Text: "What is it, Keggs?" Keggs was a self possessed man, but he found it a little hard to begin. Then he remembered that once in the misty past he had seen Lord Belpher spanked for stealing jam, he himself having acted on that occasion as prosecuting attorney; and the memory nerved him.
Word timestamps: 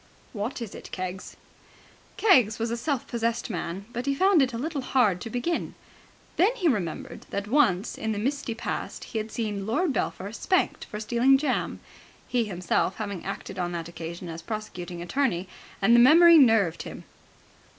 "What 0.33 0.63
is 0.63 0.73
it, 0.73 0.89
Keggs?" 0.91 1.37
Keggs 2.17 2.57
was 2.57 2.71
a 2.71 2.75
self 2.75 3.05
possessed 3.07 3.51
man, 3.51 3.85
but 3.93 4.07
he 4.07 4.15
found 4.15 4.41
it 4.41 4.51
a 4.51 4.57
little 4.57 4.81
hard 4.81 5.21
to 5.21 5.29
begin. 5.29 5.75
Then 6.37 6.55
he 6.55 6.67
remembered 6.67 7.27
that 7.29 7.47
once 7.47 7.99
in 7.99 8.11
the 8.11 8.17
misty 8.17 8.55
past 8.55 9.03
he 9.03 9.19
had 9.19 9.29
seen 9.31 9.67
Lord 9.67 9.93
Belpher 9.93 10.31
spanked 10.33 10.85
for 10.85 10.99
stealing 10.99 11.37
jam, 11.37 11.81
he 12.27 12.45
himself 12.45 12.95
having 12.95 13.23
acted 13.23 13.59
on 13.59 13.73
that 13.73 13.87
occasion 13.87 14.27
as 14.27 14.41
prosecuting 14.41 15.03
attorney; 15.03 15.47
and 15.83 15.95
the 15.95 15.99
memory 15.99 16.39
nerved 16.39 16.81
him. 16.81 17.03